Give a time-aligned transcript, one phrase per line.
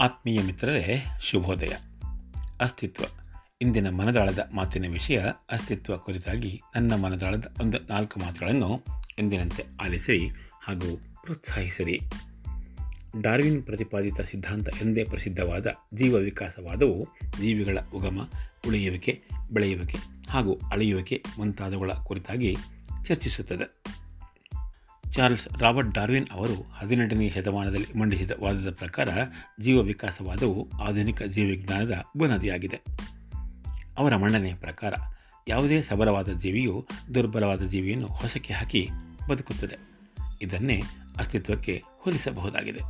[0.00, 1.72] ಆತ್ಮೀಯ ಮಿತ್ರರೇ, ಶುಭೋದಯ.
[2.60, 3.04] ಅಸ್ತಿತ್ವ.
[3.60, 5.18] ಇಂದಿನ ಮನದಾಳದ ಮಾತಿನ ವಿಷಯ
[5.50, 8.84] ಅಸ್ತಿತ್ವ ಕುರಿತಾಗಿ ನನ್ನ ಮನದಾಳದ ಒಂದು ನಾಲ್ಕು ಮಾತುಗಳನ್ನು
[9.18, 10.28] ಎಂದಿನಂತೆ ಆಲಿಸಿರಿ
[10.62, 12.00] ಹಾಗೂ ಪ್ರೋತ್ಸಾಹಿಸಿರಿ.
[13.22, 17.08] ಡಾರ್ವಿನ್ ಪ್ರತಿಪಾದಿತ ಸಿದ್ಧಾಂತ ಎಂದೇ ಪ್ರಸಿದ್ಧವಾದ ಜೀವ ವಿಕಾಸವಾದವು
[17.40, 18.28] ಜೀವಿಗಳ ಉಗಮ,
[18.66, 19.98] ಉಳಿಯುವಿಕೆ, ಬೆಳೆಯುವಿಕೆ
[20.28, 22.56] ಹಾಗೂ ಅಳೆಯುವಿಕೆ ಮುಂತಾದವುಗಳ ಕುರಿತಾಗಿ
[23.04, 23.79] ಚರ್ಚಿಸುತ್ತದೆ.
[25.12, 29.08] ಚಾರ್ಲ್ಸ್ ರಾಬರ್ಟ್ ಡಾರ್ವಿನ್ ಅವರು ಹದಿನೆಂಟನೇ ಶತಮಾನದಲ್ಲಿ ಮಂಡಿಸಿದ ವಾದದ ಪ್ರಕಾರ
[29.60, 32.80] ಜೀವ ವಿಕಾಸವಾದವು ಆಧುನಿಕ ಜೀವವಿಜ್ಞಾನದ ಬುನಾದಿಯಾಗಿದೆ.
[33.98, 34.94] ಅವರ ಮಂಡನೆಯ ಪ್ರಕಾರ
[35.48, 38.88] ಯಾವುದೇ ಸಬಲವಾದ ಜೀವಿಯು ದುರ್ಬಲವಾದ ಜೀವಿಯನ್ನು ಹೊಸಕ್ಕೆ ಹಾಕಿ
[39.30, 39.78] ಬದುಕುತ್ತದೆ.
[40.42, 40.82] ಇದನ್ನೇ
[41.16, 42.80] ಅಸ್ತಿತ್ವಕ್ಕೆ ಹೋಲಿಸಬಹುದಾಗಿದೆ.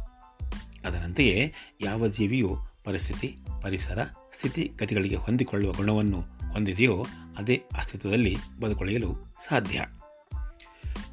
[0.84, 6.20] ಅದರಂತೆಯೇ ಯಾವ ಜೀವಿಯು ಪರಿಸ್ಥಿತಿ, ಪರಿಸರ, ಸ್ಥಿತಿ, ಗತಿಗಳಿಗೆ ಹೊಂದಿಕೊಳ್ಳುವ ಗುಣವನ್ನು
[6.52, 7.06] ಹೊಂದಿದೆಯೋ
[7.38, 9.84] ಅದೇ ಅಸ್ತಿತ್ವದಲ್ಲಿ ಬದುಕೊಳ್ಳಲು ಸಾಧ್ಯ.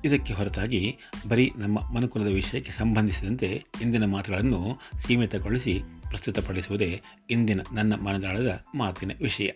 [0.05, 0.97] ಇದಕ್ಕೆ ಹೊರತಾಗಿ
[1.29, 9.47] ಬರೀ ನಮ್ಮ ಮನುಕುಲದ ವಿಷಯಕ್ಕೆ ಸಂಬಂಧಿಸಿದಂತೆ ಇಂದಿನ ಮಾತುಗಳನ್ನು ಸೀಮಿತಗೊಳಿಸಿ ಪ್ರಸ್ತುತಪಡಿಸುವುದೇ ಇಂದಿನ ನನ್ನ ಮನದಾಳದ ಮಾತಿನ ವಿಷಯ.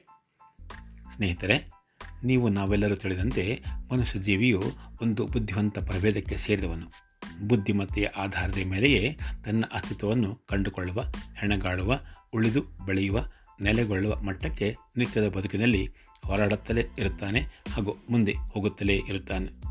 [1.16, 1.72] ಸ್ನೇಹಿತರೆ,
[2.24, 4.64] ನೀವು ನಾವೆಲ್ಲರೂ ತಿಳಿದಂತೆ ಮನುಷ್ಯ ಜೀವಿಯು
[5.02, 6.92] ಒಂದು ಬುದ್ಧಿವಂತ ಪ್ರಭೇದಕ್ಕೆ ಸೇರಿದವನು.
[7.48, 11.02] ಬುದ್ಧಿಮತ್ತೆಯ ಆಧಾರದ ಮೇಲೆಯೇ ತನ್ನ ಅಸ್ತಿತ್ವವನ್ನು ಕಂಡುಕೊಳ್ಳುವ,
[11.40, 12.00] ಹೆಣಗಾಡುವ,
[12.34, 13.26] ಉಳಿದು ಬೆಳೆಯುವ,
[13.62, 15.88] ನೆಲೆಗೊಳ್ಳುವ ಮಟ್ಟಕ್ಕೆ ನಿತ್ಯದ ಬದುಕಿನಲ್ಲಿ
[16.26, 17.40] ಹೋರಾಡುತ್ತಲೇ ಇರುತ್ತಾನೆ
[17.74, 19.71] ಹಾಗೂ ಮುಂದೆ ಹೋಗುತ್ತಲೇ ಇರುತ್ತಾನೆ.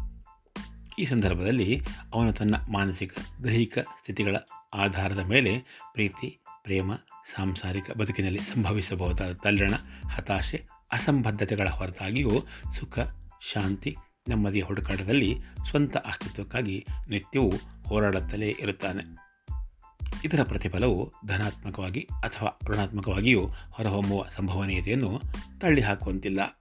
[1.00, 1.82] ಈ ಸಂದರ್ಭದಲ್ಲಿ
[2.14, 4.36] ಅವನು ತನ್ನ ಮಾನಸಿಕ, ದೈಹಿಕ ಸ್ಥಿತಿಗಳ
[4.74, 5.58] ಆಧಾರದ ಮೇಲೆ
[5.92, 6.94] ಪ್ರೀತಿ, ಪ್ರೇಮ,
[7.34, 9.74] ಸಾಂಸಾರಿಕ ಬದುಕಿನಲ್ಲಿ ಸಂಭವಿಸಬಹುದಾದ ತಲ್ಲಣ,
[10.08, 12.30] ಹತಾಶೆ, ಅಸಂಬದ್ಧತೆಗಳ ಹೊರತಾಗಿಯೂ
[12.80, 12.98] ಸುಖ,
[13.52, 13.96] ಶಾಂತಿ,
[14.28, 15.38] ನೆಮ್ಮದಿಯ ಹುಡುಕಾಟದಲ್ಲಿ
[15.70, 17.52] ಸ್ವಂತ ಅಸ್ತಿತ್ವಕ್ಕಾಗಿ ನಿತ್ಯವೂ
[17.86, 19.30] ಹೋರಾಡುತ್ತಲೇ ಇರುತ್ತಾನೆ.
[20.24, 25.20] ಇದರ ಪ್ರತಿಫಲವು ಧನಾತ್ಮಕವಾಗಿ ಅಥವಾ ಋಣಾತ್ಮಕವಾಗಿಯೂ ಹೊರಹೊಮ್ಮುವ ಸಂಭವನೀಯತೆಯನ್ನು
[25.60, 26.59] ತಳ್ಳಿಹಾಕುವಂತಿಲ್ಲ.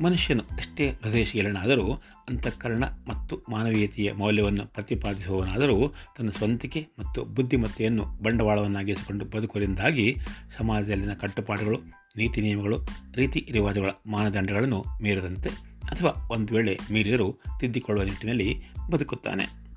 [0.00, 1.92] ಮನುಷ್ಯನು ಎಷ್ಟೇ ಹೃದಯಶೀಲನಾದರೂ
[2.28, 10.16] ಅಂತಃಕರಣ ಮತ್ತು ಮಾನವೀಯತೆಯ ಮೌಲ್ಯವನ್ನು ಪ್ರತಿಪಾದಿಸುವವನಾದರೂ ತನ್ನ ಸ್ವಂತಿಕೆ ಮತ್ತು ಬುದ್ಧಿಮತ್ತೆಯನ್ನು ಬಂಡವಾಳವನ್ನಾಗಿಸಿಕೊಂಡು ಬದುಕುವುದರಿಂದಾಗಿ
[10.56, 11.78] ಸಮಾಜದಲ್ಲಿನ ಕಟ್ಟುಪಾಡುಗಳು,
[12.16, 12.78] ನೀತಿ ನಿಯಮಗಳು,
[13.14, 15.48] ರೀತಿ ರಿವಾಜುಗಳ ಮಾನದಂಡಗಳನ್ನು ಮೀರದಂತೆ
[15.90, 19.67] ಅಥವಾ ಒಂದು ವೇಳೆ ಮೀರಿದರೂ ತಿದ್ದಿಕೊಳ್ಳುವ ನಿಟ್ಟಿನಲ್ಲಿ ಬದುಕುತ್ತಾನೆ.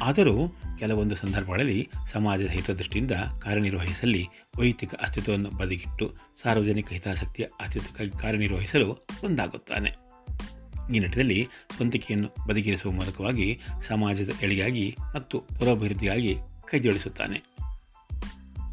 [0.00, 4.28] ಆದರೂ ಕೆಲವೊಂದು ಸಂದರ್ಭಗಳಲ್ಲಿ ಸಮಾಜದ ಹಿತದೃಷ್ಟಿಯಿಂದ ಕಾರ್ಯನಿರ್ವಹಿಸಲಿ
[4.58, 10.04] ವೈಯಕ್ತಿಕ ಅಸ್ತಿತ್ವವನ್ನು ಬದಿಗಿಟ್ಟು ಸಾರ್ವಜನಿಕ ಹಿತಾಸಕ್ತಿಯ ಅಸ್ತಿತ್ವಕ್ಕಾಗಿ ಕಾರ್ಯನಿರ್ವಹಿಸಲು ಮುಂದಾಗುತ್ತಾನೆ
[10.94, 16.36] ಈ ನಿಟ್ಟಿನಲ್ಲಿ ಸ್ವಂತಿಕೆಯನ್ನು ಬದಿಗಿರಿಸುವ ಮೂಲಕವಾಗಿ ಸಮಾಜದ ಎಳಿಗಾಗಿ ಮತ್ತು ಪುರಾಭಿವೃದ್ಧಿಯಾಗಿ
[16.70, 17.42] ಕೈಜೋಡಿಸುತ್ತಾನೆ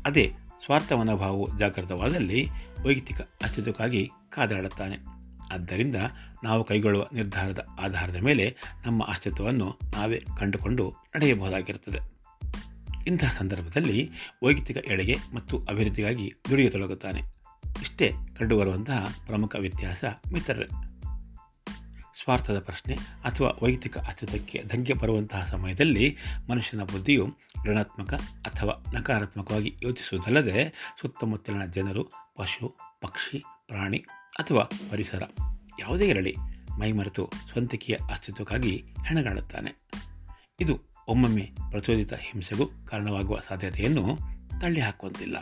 [0.05, 0.33] ಅದೇ
[0.65, 2.47] ಸ್ವಾರ್ಥ ಮನೋಭಾವವು ಜಾಗೃತವಾದಲ್ಲಿ
[2.83, 5.20] ವೈಯಕ್ತಿಕ ಅಸ್ತಿತ್ವಕ್ಕಾಗಿ ಕಾದಾಡುತ್ತಾನೆ.
[5.51, 5.95] ಆದ್ದರಿಂದ
[6.43, 11.99] ನಾವು ಕೈಗೊಳ್ಳುವ ನಿರ್ಧಾರದ ಆಧಾರದ ಮೇಲೆ ನಮ್ಮ ಅಸ್ತಿತ್ವವನ್ನು ನಾವೇ ಕಂಡುಕೊಂಡು ನಡೆಯಬಹುದಾಗಿರುತ್ತದೆ.
[13.07, 14.09] ಇಂತಹ ಸಂದರ್ಭದಲ್ಲಿ
[14.43, 17.21] ವೈಯಕ್ತಿಕ ಎಡೆಗೆ ಮತ್ತು ಅಭಿವೃದ್ಧಿಗಾಗಿ ದುಡಿಯತೊಡಗುತ್ತಾನೆ
[17.81, 20.03] ಇಷ್ಟೇ ಕಂಡುಬರುವಂತಹ ಪ್ರಮುಖ ವ್ಯತ್ಯಾಸ
[20.33, 20.67] ಮಿತ್ರರೇ.
[22.23, 26.17] ಸ್ವಾರ್ಥದ ಪ್ರಶ್ನೆ ಅಥವಾ ವೈಯಕ್ತಿಕ ಅಸ್ತಿತ್ವಕ್ಕೆ ಧಗ್ಗೆ ಬರುವಂತಹ ಸಮಯದಲ್ಲಿ
[26.49, 27.27] ಮನುಷ್ಯನ ಬುದ್ಧಿಯು
[27.65, 28.13] ಋಣಾತ್ಮಕ
[28.45, 34.05] ಅಥವಾ ನಕಾರಾತ್ಮಕವಾಗಿ ಯೋಚಿಸುವುದಲ್ಲದೆ ಸುತ್ತಮುತ್ತಲಿನ ಜನರು, ಪಶು, ಪಕ್ಷಿ, ಪ್ರಾಣಿ
[34.39, 35.23] ಅಥವಾ ಪರಿಸರ.
[35.79, 36.35] ಯಾವುದೇ ಇರಲಿ,
[36.79, 39.89] ಮೈಮರೆತು ಸ್ವಂತಿಕೆಯ ಅಸ್ತಿತ್ವಕ್ಕಾಗಿ ಹೆಣಗಾಡುತ್ತಾನೆ.
[40.59, 44.17] ಇದು ಒಮ್ಮೊಮ್ಮೆ ಪ್ರಚೋದಿತ ಹಿಂಸೆಗೂ ಕಾರಣವಾಗುವ ಸಾಧ್ಯತೆಯನ್ನು
[44.61, 45.37] ತಳ್ಳಿಹಾಕುವಂತಿಲ್ಲ.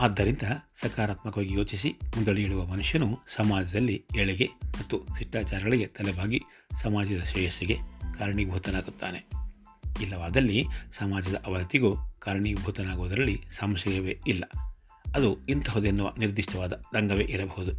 [0.00, 0.42] ಆದ್ದರಿಂದ
[0.74, 6.42] ಸಕಾರಾತ್ಮಕವಾಗಿ ಯೋಚಿಸಿ ಮುಂದಡಿಯಿಡುವ ಮನುಷ್ಯನು ಸಮಾಜದಲ್ಲಿ ಏಳಿಗೆ ಮತ್ತು ಶಿಷ್ಟಾಚಾರಗಳಿಗೆ ತಲೆಬಾಗಿ
[6.82, 7.78] ಸಮಾಜದ ಶ್ರೇಯಸ್ಸಿಗೆ
[8.18, 9.30] ಕಾರಣೀಭೂತನಾಗುತ್ತಾನೆ.
[10.02, 14.44] ಇಲ್ಲವಾದಲ್ಲಿ ಸಮಾಜದ ಅವನತಿಗೂ ಕಾರಣೀಭೂತನಾಗುವುದರಲ್ಲಿ ಸಂಶಯವೇ ಇಲ್ಲ.
[15.16, 17.72] ಅದು ಇಂತಹದೆನ್ನುವ ನಿರ್ದಿಷ್ಟವಾದ ರಂಗವೇ ಇರಬಹುದು.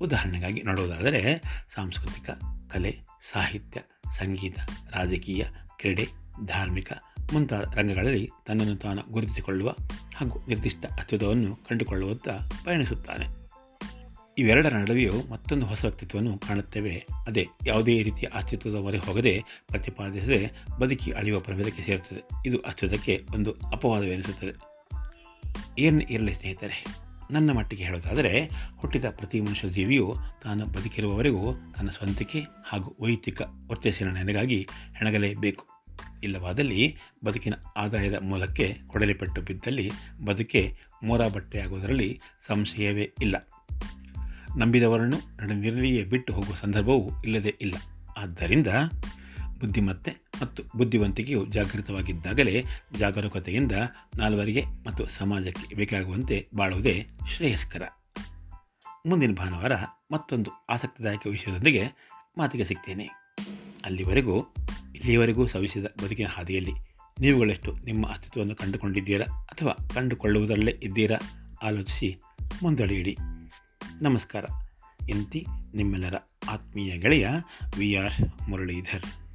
[0.00, 1.42] ಉದಾಹರಣೆಗಾಗಿ ನೋಡುವುದಾದರೆ,
[1.74, 2.30] ಸಾಂಸ್ಕೃತಿಕ,
[2.72, 2.98] ಕಲೆ,
[3.32, 4.58] ಸಾಹಿತ್ಯ, ಸಂಗೀತ,
[4.94, 5.44] ರಾಜಕೀಯ,
[5.78, 6.06] ಕ್ರೀಡೆ,
[6.46, 6.92] ಧಾರ್ಮಿಕ
[7.32, 9.74] ಮುಂತಾದ ರಂಗಗಳಲ್ಲಿ ತನ್ನನ್ನು ತಾನು ಗುರುತಿಸಿಕೊಳ್ಳುವ
[10.16, 12.28] ಹಾಗೂ ನಿರ್ದಿಷ್ಟ ಅಸ್ತಿತ್ವವನ್ನು ಕಂಡುಕೊಳ್ಳುವಂತ
[12.64, 13.26] ಪಯಣಿಸುತ್ತಾನೆ.
[14.38, 17.06] ಇವೆರಡರ ನಡುವೆಯೂ ಮತ್ತೊಂದು ಹೊಸ ವ್ಯಕ್ತಿತ್ವವನ್ನು ಕಾಣುತ್ತೇವೆ.
[17.26, 20.50] ಅದೇ ಯಾವುದೇ ರೀತಿಯ ಅಸ್ತಿತ್ವದ ಹೊರೆ ಹೋಗದೆ ಪ್ರತಿಪಾದಿಸದೆ
[20.80, 22.48] ಬದುಕಿ ಅಳಿಯುವ ಪ್ರಭೇದಕ್ಕೆ ಸೇರುತ್ತದೆ.
[22.48, 24.65] ಇದು ಅಸ್ತಿತ್ವಕ್ಕೆ ಒಂದು ಅಪವಾದವೆನಿಸುತ್ತದೆ.
[25.78, 26.86] ಏನು ಇರಲಿ ಸ್ನೇಹಿತರೆ?
[27.30, 35.76] ನನ್ನ ಮಟ್ಟಿಗೆ ಹೇಳೋದಾದರೆ, ಹುಟ್ಟಿದ ಪ್ರತಿ ಮನುಷ್ಯ ಜೀವಿಯು ತಾನು ಬದುಕಿರುವವರೆಗೂ ತನ್ನ ಸ್ವಂತಿಕೆ ಹಾಗೂ ವೈಯಕ್ತಿಕ ವರ್ತಿಸಿನ ಹೆಣಗಲೇಬೇಕು.
[36.24, 39.90] ಇಲ್ಲವಾದಲ್ಲಿ ಬದುಕಿನ ಆದಾಯದ ಮೂಲಕ್ಕೆ ಕೊಡಲಿಪಟ್ಟು ಬಿದ್ದಲ್ಲಿ
[40.24, 43.48] ಬದುಕೆ ಮೋರ ಬಟ್ಟೆಯಾಗುವುದರಲ್ಲಿ ಸಂಶಯವೇ ಇಲ್ಲ.
[44.58, 47.74] ನಂಬಿದವರನ್ನು ನಡೆನಿರಲಿಯೇ ಬಿಟ್ಟು ಹೋಗುವ ಸಂದರ್ಭವೂ ಇಲ್ಲದೇ ಇಲ್ಲ.
[48.18, 48.66] ಆದ್ದರಿಂದ
[49.60, 52.64] ಬುದ್ಧಿಮತ್ತೆ ಮತ್ತು ಬುದ್ಧಿವಂತಿಕೆಯು ಜಾಗೃತವಾಗಿದ್ದಾಗಲೇ
[52.98, 53.72] ಜಾಗರೂಕತೆಯಿಂದ
[54.18, 57.82] ನಾಲ್ವರಿಗೆ ಮತ್ತು ಸಮಾಜಕ್ಕೆ ಬೇಕಾಗುವಂತೆ ಬಾಳುವುದೇ ಶ್ರೇಯಸ್ಕರ.
[59.06, 59.72] ಮುಂದಿನ ಭಾನುವಾರ
[60.12, 61.88] ಮತ್ತೊಂದು ಆಸಕ್ತಿದಾಯಕ ವಿಷಯದೊಂದಿಗೆ
[62.38, 63.06] ಮಾತಿಗೆ ಸಿಗ್ತೇನೆ.
[63.84, 64.42] ಅಲ್ಲಿವರೆಗೂ
[64.94, 66.72] ಇಲ್ಲಿಯವರೆಗೂ ಸವಿಸಿದ ಬದುಕಿನ ಹಾದಿಯಲ್ಲಿ
[67.20, 71.18] ನೀವುಗಳೆಷ್ಟು ನಿಮ್ಮ ಅಸ್ತಿತ್ವವನ್ನು ಕಂಡುಕೊಂಡಿದ್ದೀರಾ ಅಥವಾ ಕಂಡುಕೊಳ್ಳುವುದರಲ್ಲೇ ಇದ್ದೀರಾ
[71.62, 72.20] ಆಲೋಚಿಸಿ
[72.62, 73.16] ಮುಂದಡಿಯಿಡಿ
[74.02, 74.44] ನಮಸ್ಕಾರ.
[75.08, 76.14] ಇಂತಿ ನಿಮ್ಮೆಲ್ಲರ
[76.48, 77.28] ಆತ್ಮೀಯ ಗೆಳೆಯ
[77.78, 79.25] ವಿ ಆರ್ ಮುರಳೀಧರ್.